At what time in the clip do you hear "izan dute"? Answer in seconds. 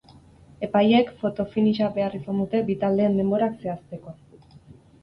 2.21-2.65